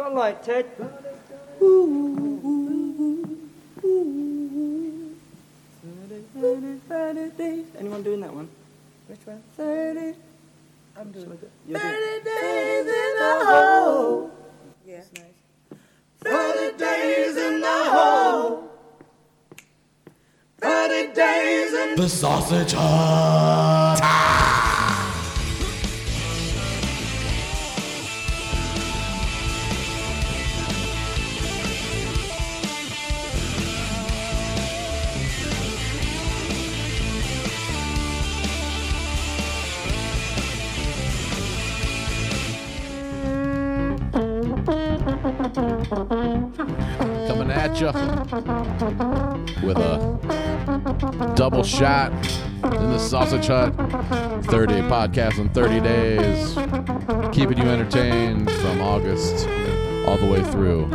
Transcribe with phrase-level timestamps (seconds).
[0.00, 0.64] Got light, Ted.
[7.78, 8.48] Anyone doing that one?
[9.08, 9.42] Which one?
[9.58, 10.16] 30.
[10.96, 11.50] I'm doing it.
[11.68, 12.24] You're doing it.
[12.24, 14.30] days in a hole.
[14.86, 15.02] Yeah.
[15.18, 15.78] Nice.
[16.20, 18.70] 30 days in the hole.
[20.62, 24.29] 30 days in The Sausage Hut.
[45.88, 47.86] Coming at you
[49.66, 52.12] with a double shot
[52.64, 53.74] in the Sausage Hut.
[54.44, 56.54] 30 podcast in 30 days,
[57.32, 59.46] keeping you entertained from August
[60.06, 60.88] all the way through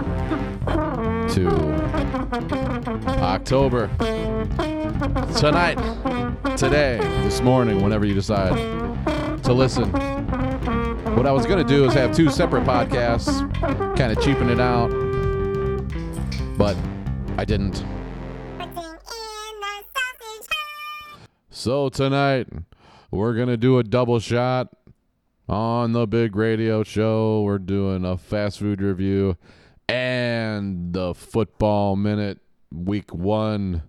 [1.34, 1.48] to
[3.22, 3.90] October.
[5.38, 5.78] Tonight,
[6.58, 8.56] today, this morning, whenever you decide
[9.44, 10.15] to listen.
[11.26, 13.52] What I was going to do is have two separate podcasts,
[13.98, 14.90] kind of cheapen it out,
[16.56, 16.78] but
[17.36, 17.84] I didn't.
[21.50, 22.48] So tonight,
[23.10, 24.68] we're going to do a double shot
[25.50, 27.42] on the big radio show.
[27.42, 29.36] We're doing a fast food review
[29.90, 32.38] and the football minute
[32.72, 33.82] week one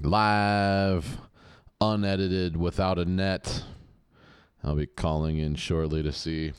[0.00, 1.18] live,
[1.80, 3.64] unedited, without a net.
[4.64, 6.54] I'll be calling in shortly to see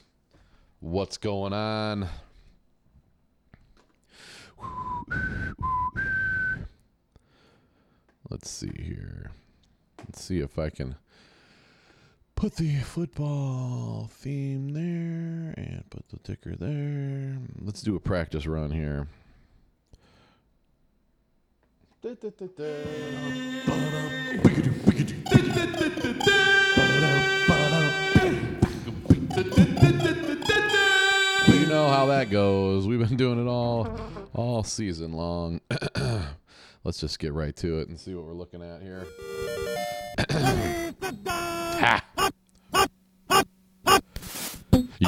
[0.80, 2.08] what's going on.
[8.30, 9.32] Let's see here.
[9.98, 10.96] Let's see if I can
[12.36, 17.40] put the football theme there and put the ticker there.
[17.60, 19.08] Let's do a practice run here.
[22.04, 22.16] You
[25.42, 25.85] know
[32.06, 32.88] how that goes.
[32.88, 34.00] We've been doing it all
[34.36, 35.60] all season long.
[36.84, 39.08] Let's just get right to it and see what we're looking at here.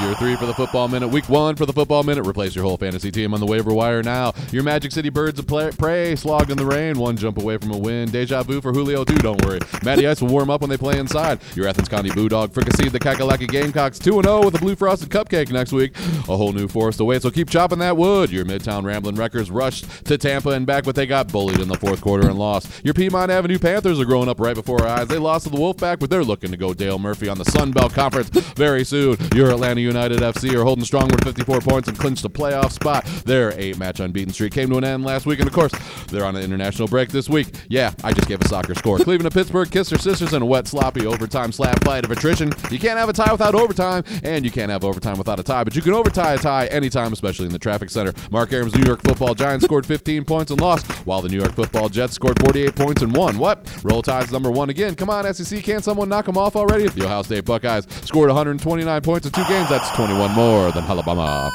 [0.07, 1.09] Year three for the football minute.
[1.09, 2.25] Week one for the football minute.
[2.25, 4.33] Replace your whole fantasy team on the waiver wire now.
[4.53, 6.97] Your Magic City Birds of prey slogged in the rain.
[6.97, 8.09] One jump away from a win.
[8.09, 9.17] Deja vu for Julio, too.
[9.17, 9.59] Don't worry.
[9.83, 11.41] Matty Ice will warm up when they play inside.
[11.55, 15.51] Your Athens County Bulldog fricasseed the Kakalaki Gamecocks 2 0 with a blue frosted cupcake
[15.51, 15.93] next week.
[16.29, 18.31] A whole new forest away, so keep chopping that wood.
[18.31, 21.77] Your Midtown Ramblin' Wreckers rushed to Tampa and back, but they got bullied in the
[21.77, 22.71] fourth quarter and lost.
[22.85, 25.09] Your Piedmont Avenue Panthers are growing up right before our eyes.
[25.09, 27.71] They lost to the Wolfpack, but they're looking to go Dale Murphy on the Sun
[27.71, 29.17] Belt Conference very soon.
[29.35, 33.05] Your Atlanta United FC are holding strong with 54 points and clinched a playoff spot.
[33.25, 35.71] Their eight match unbeaten streak came to an end last week, and of course,
[36.07, 37.47] they're on an international break this week.
[37.69, 38.97] Yeah, I just gave a soccer score.
[38.97, 42.51] Cleveland and Pittsburgh kissed their sisters in a wet, sloppy overtime slap fight of attrition.
[42.69, 45.63] You can't have a tie without overtime, and you can't have overtime without a tie,
[45.63, 48.13] but you can overtie a tie anytime, especially in the traffic center.
[48.31, 51.53] Mark Arum's New York football Giants scored 15 points and lost, while the New York
[51.53, 53.37] football Jets scored 48 points and won.
[53.37, 53.67] What?
[53.83, 54.95] Roll Tide's number one again.
[54.95, 56.87] Come on, SEC, can't someone knock them off already?
[56.87, 59.69] The Ohio State Buckeyes scored 129 points in two games.
[59.69, 61.51] That's 21 more than Alabama.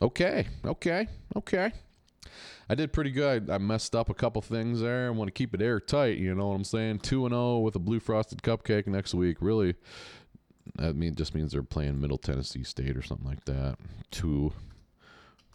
[0.00, 1.72] Okay, okay, okay.
[2.68, 3.50] I did pretty good.
[3.50, 5.06] I messed up a couple things there.
[5.06, 6.18] I want to keep it airtight.
[6.18, 7.00] You know what I'm saying?
[7.00, 9.36] Two and zero with a blue frosted cupcake next week.
[9.40, 9.74] Really,
[10.76, 13.76] that mean just means they're playing Middle Tennessee State or something like that.
[14.10, 14.52] Two,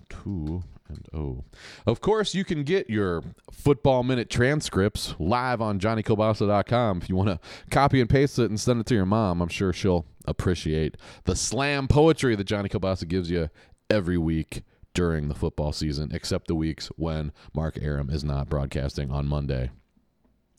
[0.10, 1.44] two and oh.
[1.86, 7.02] Of course, you can get your football minute transcripts live on JohnnyKilbasa.com.
[7.02, 9.50] If you want to copy and paste it and send it to your mom, I'm
[9.50, 13.50] sure she'll appreciate the slam poetry that Johnny Kilbasa gives you
[13.90, 14.64] every week
[14.94, 19.70] during the football season, except the weeks when Mark Arum is not broadcasting on Monday.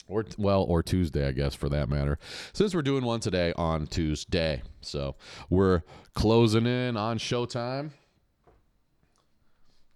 [0.07, 2.17] Or well, or Tuesday, I guess, for that matter.
[2.53, 5.15] Since we're doing one today on Tuesday, so
[5.51, 5.83] we're
[6.15, 7.91] closing in on showtime.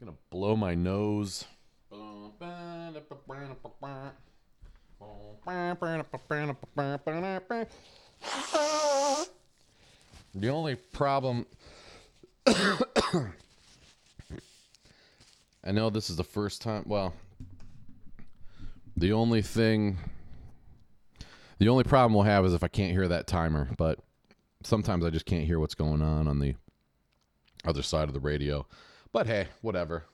[0.03, 1.45] Gonna blow my nose.
[10.35, 11.45] The only problem.
[12.47, 13.31] I
[15.71, 16.83] know this is the first time.
[16.85, 17.13] Well,
[18.97, 19.99] the only thing.
[21.59, 23.99] The only problem we'll have is if I can't hear that timer, but
[24.65, 26.55] sometimes I just can't hear what's going on on the
[27.63, 28.67] other side of the radio.
[29.13, 30.05] But hey, whatever.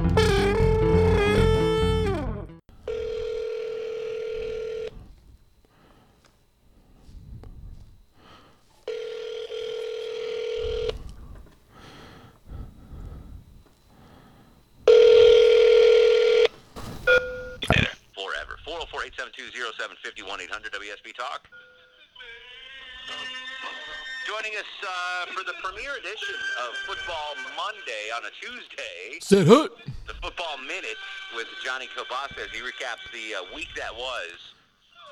[19.52, 21.48] 220-750-1800 WSB Talk.
[24.26, 29.76] Joining us uh, for the premiere edition of Football Monday on a Tuesday, Sit hook.
[30.08, 30.96] the Football Minute
[31.36, 34.32] with Johnny Kilbasa as he recaps the uh, week that was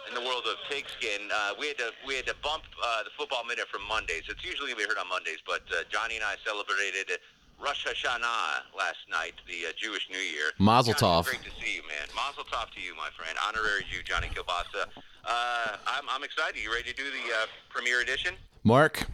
[0.08, 1.28] in the world of pigskin.
[1.28, 4.25] Uh, we had to we had to bump uh, the Football Minute from Mondays.
[4.32, 7.20] It's usually we heard on Mondays, but uh, Johnny and I celebrated
[7.62, 10.50] Rosh Hashanah last night, the uh, Jewish New Year.
[10.59, 11.25] Mazel Johnny, tov.
[11.26, 12.09] Great to see you, man.
[12.17, 13.38] Mazel tov to you, my friend.
[13.47, 14.88] Honorary Jew, Johnny Kilbasa.
[15.25, 16.61] Uh, I'm, I'm excited.
[16.61, 18.35] You ready to do the uh, premiere edition?
[18.64, 19.06] Mark,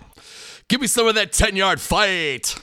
[0.69, 2.59] give me some of that 10 yard fight.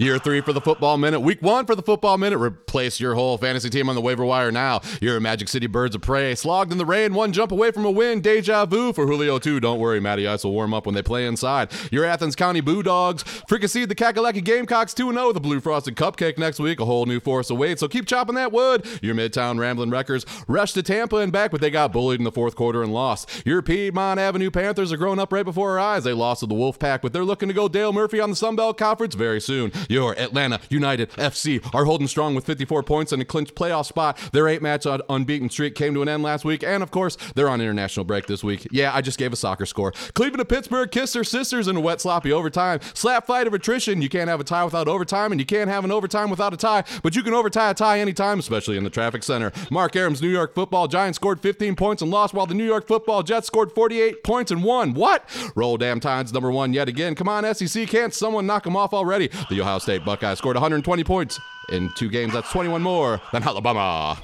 [0.00, 1.18] Year three for the football minute.
[1.18, 2.38] Week one for the football minute.
[2.38, 4.80] Replace your whole fantasy team on the waiver wire now.
[5.00, 6.36] Your Magic City Birds of Prey.
[6.36, 8.20] Slogged in the rain, one jump away from a win.
[8.20, 9.58] Deja vu for Julio, too.
[9.58, 11.72] Don't worry, Matty Ice will warm up when they play inside.
[11.90, 13.24] Your Athens County Bulldogs.
[13.48, 16.78] Fricassee the Kakalaki Gamecocks 2 0 with a blue frosted cupcake next week.
[16.78, 18.86] A whole new force awaits, so keep chopping that wood.
[19.02, 22.30] Your Midtown Ramblin' Wreckers rushed to Tampa and back, but they got bullied in the
[22.30, 23.42] fourth quarter and lost.
[23.44, 26.04] Your Piedmont Avenue Panthers are growing up right before our eyes.
[26.04, 28.54] They lost to the Wolfpack, but they're looking to go Dale Murphy on the Sun
[28.54, 29.72] Belt Conference very soon.
[29.88, 34.18] Your Atlanta United FC are holding strong with 54 points and a clinched playoff spot.
[34.32, 37.16] Their eight match un- unbeaten streak came to an end last week, and of course,
[37.34, 38.66] they're on international break this week.
[38.70, 39.92] Yeah, I just gave a soccer score.
[40.14, 42.80] Cleveland and Pittsburgh kiss their sisters in a wet, sloppy overtime.
[42.94, 44.02] Slap fight of attrition.
[44.02, 46.56] You can't have a tie without overtime, and you can't have an overtime without a
[46.58, 49.52] tie, but you can overtie a tie anytime, especially in the traffic center.
[49.70, 52.86] Mark Arums, New York football Giants scored 15 points and lost, while the New York
[52.86, 54.92] football Jets scored 48 points and won.
[54.92, 55.24] What?
[55.54, 57.14] Roll damn times number one yet again.
[57.14, 59.30] Come on, SEC, can't someone knock them off already?
[59.48, 61.38] The Ohio State Buckeyes scored 120 points
[61.70, 62.32] in two games.
[62.32, 64.18] That's 21 more than Alabama.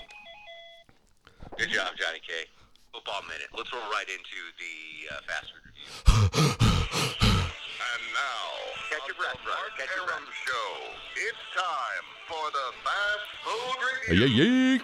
[1.58, 2.32] Good job, Johnny K.
[2.92, 3.48] Football Minute.
[3.56, 6.54] Let's roll right into the uh, fast food review.
[7.24, 8.44] And now,
[8.90, 9.58] Catch your breath, brother.
[9.58, 10.68] Mark Catch your Arum Show.
[11.14, 13.78] It's time for the fast food
[14.10, 14.26] review.
[14.26, 14.78] Yeah, yeah.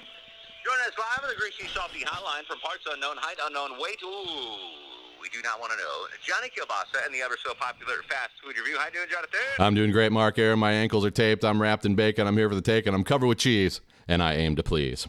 [0.62, 4.06] Joining us live on the Greasy Salty Hotline from parts unknown, height unknown, way to
[4.06, 6.06] ooh, we do not want to know.
[6.24, 8.78] Johnny Kilbasa and the ever so popular fast food review.
[8.78, 9.40] How you doing, Jonathan?
[9.58, 10.58] I'm doing great, Mark Aaron.
[10.58, 11.44] My ankles are taped.
[11.44, 12.26] I'm wrapped in bacon.
[12.26, 15.06] I'm here for the take, and I'm covered with cheese, and I aim to please.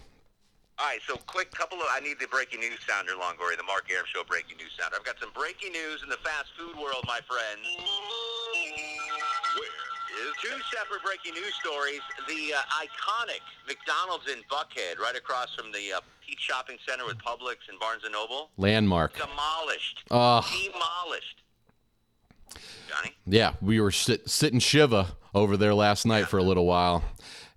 [0.79, 3.85] All right, so quick couple of I need the breaking news sounder, Longoria, the Mark
[3.91, 4.97] Arum Show breaking news sounder.
[4.99, 7.61] I've got some breaking news in the fast food world, my friends.
[9.55, 9.69] Where
[10.27, 12.01] is Two separate breaking news stories.
[12.27, 16.01] The uh, iconic McDonald's in Buckhead, right across from the uh,
[16.39, 19.13] Shopping Center with Publix and Barnes & Noble, Landmark.
[19.13, 20.03] demolished.
[20.11, 20.43] Ugh.
[20.63, 21.41] Demolished.
[22.89, 23.15] Johnny?
[23.25, 27.03] Yeah, we were sit, sitting Shiva over there last night for a little while.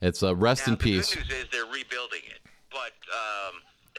[0.01, 1.11] It's uh, rest Now, in peace.
[1.11, 2.41] The good news is they're rebuilding it,
[2.71, 3.55] but um,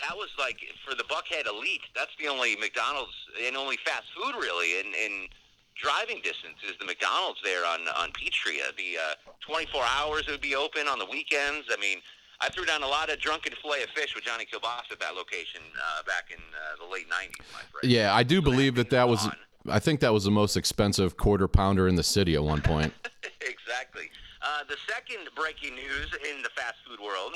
[0.08, 0.58] that was like
[0.88, 1.82] for the Buckhead elite.
[1.96, 3.12] That's the only McDonald's
[3.46, 5.28] and only fast food really in, in
[5.76, 8.10] driving distance is the McDonald's there on on.
[8.10, 11.68] Uh, The uh, 24 hours it would be open on the weekends.
[11.72, 12.00] I mean.
[12.46, 15.16] I threw down a lot of drunken fillet of fish with Johnny Kilbasa at that
[15.16, 17.90] location uh, back in uh, the late 90s, my friend.
[17.92, 19.28] Yeah, I do So believe that that was.
[19.68, 22.94] I think that was the most expensive quarter pounder in the city at one point.
[23.42, 24.12] exactly.
[24.46, 27.34] Uh, the second breaking news in the fast food world.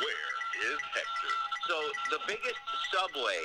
[0.00, 0.32] Where
[0.72, 1.34] is Hector?
[1.68, 1.76] So
[2.08, 2.56] the biggest
[2.88, 3.36] subway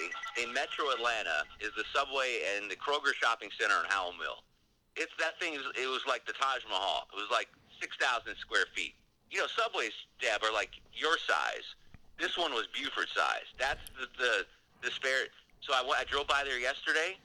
[0.42, 4.40] in Metro Atlanta is the subway in the Kroger Shopping Center in Howell Mill.
[4.96, 5.56] It's that thing.
[5.56, 7.12] It was like the Taj Mahal.
[7.12, 7.52] It was like
[7.82, 8.96] six thousand square feet.
[9.36, 9.92] You know, subways,
[10.24, 11.68] Deb, are like your size.
[12.16, 13.52] This one was Buford size.
[13.60, 14.34] That's the the,
[14.80, 15.28] the spare.
[15.60, 17.20] So I, I drove by there yesterday.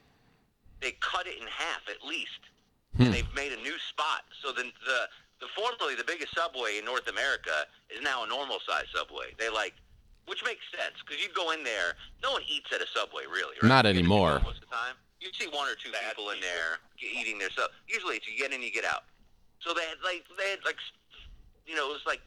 [0.82, 2.42] They cut it in half at least,
[2.96, 3.06] hmm.
[3.06, 4.26] and they've made a new spot.
[4.42, 5.00] So the the
[5.38, 9.30] the formerly the biggest subway in North America is now a normal size subway.
[9.38, 9.78] They like,
[10.26, 11.94] which makes sense because you go in there,
[12.26, 13.54] no one eats at a subway really.
[13.62, 13.70] Right?
[13.70, 14.42] Not You get to anymore.
[14.42, 17.70] Most of the time, you see one or two people in there eating their sub.
[17.86, 19.06] Usually, it's you get in, you get out.
[19.60, 20.80] So they had like they had like,
[21.66, 22.20] you know, it was like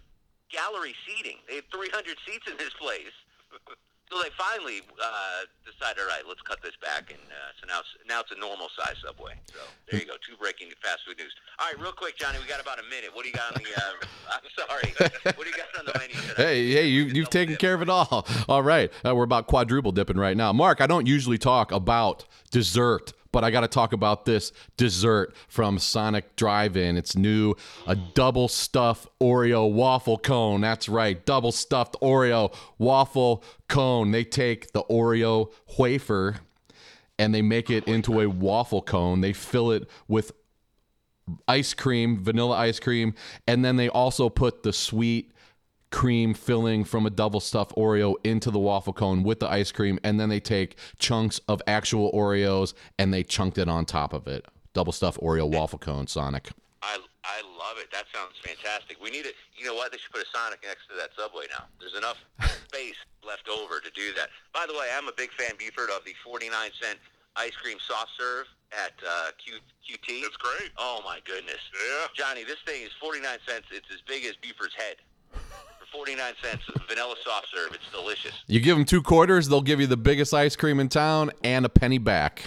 [0.51, 1.37] gallery seating.
[1.47, 3.13] They had 300 seats in this place.
[4.11, 7.79] So they finally uh, decided, all right, let's cut this back, and uh, so now
[7.79, 9.33] it's, now it's a normal size subway.
[9.49, 9.57] So
[9.89, 11.33] there you go, two breaking fast food news.
[11.57, 13.09] All right, real quick, Johnny, we got about a minute.
[13.13, 13.69] What do you got on the?
[13.73, 14.93] Uh, I'm sorry,
[15.33, 16.33] what do you got on the menu today?
[16.37, 18.27] Hey, hey, you, you've taken care of it all.
[18.47, 18.91] All right.
[19.03, 20.53] Uh, we're about quadruple dipping right now.
[20.53, 25.35] Mark, I don't usually talk about dessert, but I got to talk about this dessert
[25.49, 26.95] from Sonic Drive In.
[26.95, 30.61] It's new, a double stuffed Oreo waffle cone.
[30.61, 34.11] That's right, double stuffed Oreo waffle cone.
[34.11, 36.37] They take the Oreo wafer
[37.19, 39.21] and they make it into a waffle cone.
[39.21, 40.31] They fill it with
[41.47, 43.15] ice cream, vanilla ice cream,
[43.47, 45.32] and then they also put the sweet
[45.93, 49.99] cream filling from a double stuffed Oreo into the waffle cone with the ice cream,
[50.03, 54.27] and then they take chunks of actual Oreos and they chunked it on top of
[54.27, 54.43] it.
[54.73, 56.49] Double stuffed Oreo waffle cone, Sonic.
[56.81, 57.91] I I love it.
[57.93, 58.97] That sounds fantastic.
[59.01, 59.35] We need it.
[59.55, 59.91] You know what?
[59.91, 61.65] They should put a Sonic next to that Subway now.
[61.79, 62.17] There's enough
[62.67, 64.29] space left over to do that.
[64.51, 66.49] By the way, I'm a big fan, Buford, of the 49
[66.81, 66.97] cent
[67.37, 70.25] ice cream soft serve at uh, Q, QT.
[70.25, 70.73] That's great.
[70.77, 71.61] Oh my goodness.
[71.71, 72.09] Yeah.
[72.17, 73.69] Johnny, this thing is 49 cents.
[73.69, 74.97] It's as big as Buford's head.
[75.93, 77.73] For 49 cents, vanilla soft serve.
[77.73, 78.31] It's delicious.
[78.47, 81.65] You give them two quarters, they'll give you the biggest ice cream in town and
[81.65, 82.43] a penny back.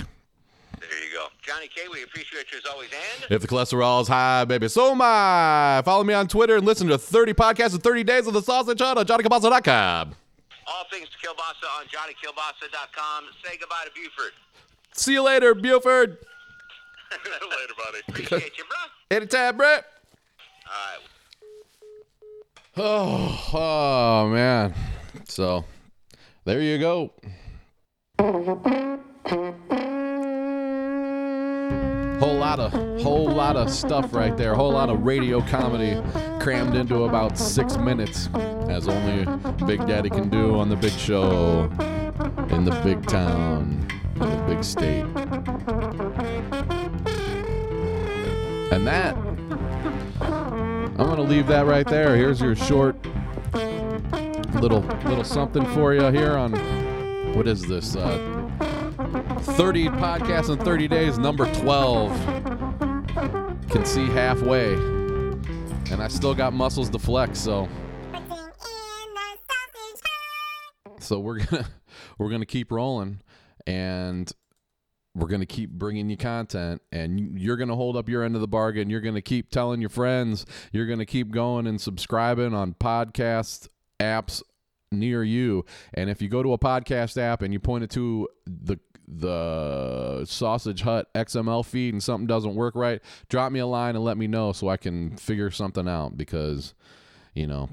[0.81, 1.27] There you go.
[1.43, 2.89] Johnny K, we appreciate you as always.
[3.23, 5.81] And If the cholesterol is high, baby, so am I.
[5.85, 8.81] Follow me on Twitter and listen to 30 podcasts in 30 days of the sausage
[8.83, 10.15] on JohnnyKilbasa.com.
[10.67, 13.25] all things to Kilbasa on JohnnyKilbasa.com.
[13.45, 14.33] Say goodbye to Buford.
[14.93, 16.19] See you later, Buford.
[17.25, 17.99] Later, buddy.
[18.09, 19.17] Appreciate you, bro.
[19.17, 19.85] Anytime, Brett.
[20.67, 21.03] All right.
[22.79, 24.75] Oh, oh man.
[25.27, 25.65] So
[26.45, 27.11] there you go.
[32.19, 34.55] Whole lot of whole lot of stuff right there.
[34.55, 35.99] Whole lot of radio comedy
[36.39, 38.29] crammed into about six minutes,
[38.69, 39.25] as only
[39.65, 41.71] Big Daddy can do on the big show
[42.51, 45.07] in the big town, in the big state.
[48.71, 49.17] And that
[51.07, 52.17] I'm gonna leave that right there.
[52.17, 52.97] Here's your short
[54.61, 56.53] little little something for you here on
[57.33, 57.95] what is this?
[57.95, 58.19] Uh,
[59.41, 62.11] 30 podcasts in 30 days, number 12.
[63.71, 64.75] Can see halfway,
[65.93, 67.39] and I still got muscles to flex.
[67.39, 67.69] So,
[70.99, 71.67] so we're gonna
[72.19, 73.21] we're gonna keep rolling,
[73.65, 74.29] and
[75.17, 78.35] we're going to keep bringing you content and you're going to hold up your end
[78.35, 78.91] of the bargain.
[78.91, 80.45] You're going to keep telling your friends.
[80.73, 83.69] You're going to keep going and subscribing on podcast
[83.99, 84.43] apps
[84.93, 85.65] near you.
[85.95, 90.25] And if you go to a podcast app and you point it to the the
[90.25, 94.17] sausage hut xml feed and something doesn't work right drop me a line and let
[94.17, 96.75] me know so i can figure something out because
[97.33, 97.71] you know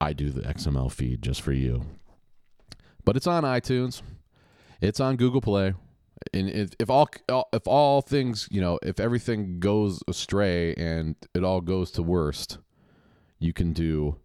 [0.00, 1.84] i do the xml feed just for you.
[3.04, 4.02] But it's on itunes.
[4.80, 5.74] It's on google play
[6.32, 7.08] and if, if all
[7.52, 12.58] if all things you know if everything goes astray and it all goes to worst
[13.38, 14.16] you can do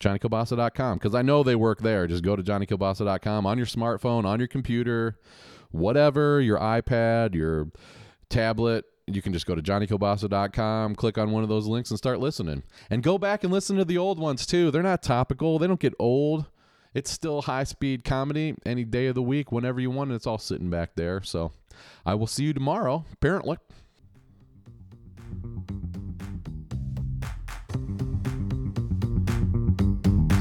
[0.00, 2.06] johnnykilbasa.com because i know they work there.
[2.06, 5.18] Just go to johnnykilbasa.com on your smartphone on your computer
[5.70, 7.70] whatever your ipad your
[8.28, 8.84] tablet.
[9.06, 12.62] You can just go to johnnykilbasa.com click on one of those links and start listening.
[12.90, 14.70] And go back and listen to the old ones too.
[14.70, 15.58] They're not topical.
[15.58, 16.46] They don't get old
[16.94, 20.12] it's still high speed comedy any day of the week, whenever you want.
[20.12, 21.22] It's all sitting back there.
[21.22, 21.52] So
[22.04, 23.56] I will see you tomorrow, apparently.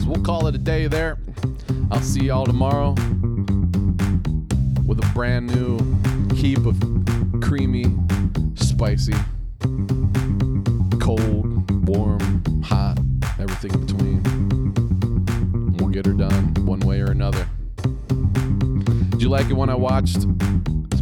[0.02, 1.18] So we'll call it a day there.
[1.90, 2.92] I'll see y'all tomorrow
[4.86, 5.80] with a brand new
[6.36, 6.78] heap of
[7.42, 7.86] creamy,
[8.56, 9.14] spicy,
[11.00, 12.98] cold, warm, hot,
[13.40, 13.88] everything
[15.92, 17.48] get her done one way or another.
[19.10, 20.26] Did you like it when I watched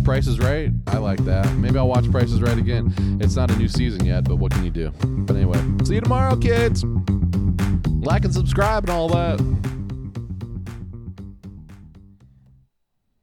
[0.10, 0.72] Price is Right?
[0.88, 1.54] I like that.
[1.58, 3.20] Maybe I'll watch Price is Right again.
[3.22, 4.92] It's not a new season yet, but what can you do?
[5.02, 6.84] But anyway, see you tomorrow, kids.
[7.88, 9.40] Like and subscribe and all that.